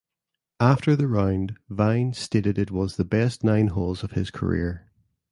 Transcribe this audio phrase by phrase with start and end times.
[0.59, 4.87] After the round Vines stated it was the best nine holes of his career.